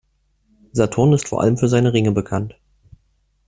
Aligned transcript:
Saturn 0.71 1.13
ist 1.13 1.27
vor 1.27 1.41
allem 1.41 1.59
für 1.59 1.67
seine 1.67 1.93
Ringe 1.93 2.11
bekannt. 2.11 2.55